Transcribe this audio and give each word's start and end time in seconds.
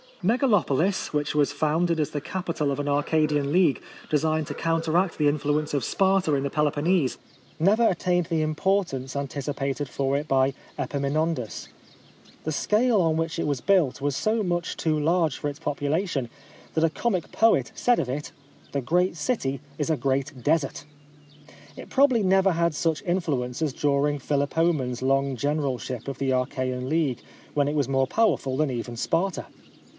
Megalopolis, 0.23 1.13
which 1.13 1.33
was 1.33 1.51
founded 1.51 1.99
as 1.99 2.11
the 2.11 2.21
capital 2.21 2.71
of 2.71 2.79
an 2.79 2.87
Arcadian 2.87 3.51
league, 3.51 3.81
designed 4.09 4.45
to 4.47 4.53
counteract 4.53 5.17
the 5.17 5.27
influence 5.27 5.73
of 5.75 5.83
Sparta 5.83 6.33
in 6.35 6.43
the 6.43 6.49
Peloponnese, 6.49 7.17
never 7.59 7.87
attained 7.87 8.27
the 8.27 8.41
importance 8.43 9.15
anticipated 9.15 9.89
for 9.89 10.15
it 10.17 10.27
by 10.27 10.53
Epaminondas. 10.77 11.69
The 12.43 12.51
scale 12.51 13.01
on 13.01 13.17
which 13.17 13.37
it 13.39 13.45
was 13.47 13.61
built 13.61 13.99
was 13.99 14.15
so 14.15 14.41
much 14.43 14.75
too 14.77 14.99
large 14.99 15.37
for 15.37 15.49
its 15.49 15.59
population, 15.59 16.29
that 16.75 16.83
a 16.83 16.89
comic 16.89 17.31
poet 17.31 17.71
said 17.75 17.99
of 17.99 18.09
it," 18.09 18.31
the 18.73 18.81
great 18.81 19.15
city 19.15 19.59
is 19.79 19.89
a 19.89 19.97
great 19.97 20.43
desert." 20.43 20.85
It 21.75 21.89
probably 21.89 22.21
never 22.21 22.51
had 22.51 22.73
such 22.75 23.01
influence 23.03 23.61
as 23.61 23.73
during 23.73 24.19
Philopoemen's 24.19 25.01
long 25.03 25.35
generalship 25.35 26.07
of 26.07 26.17
the 26.19 26.31
Achaean 26.31 26.89
League, 26.89 27.21
when 27.55 27.67
it 27.67 27.75
was 27.75 27.89
more 27.89 28.07
powerful 28.07 28.57
than 28.57 28.69
even 28.71 28.95
Sparta. 28.95 29.45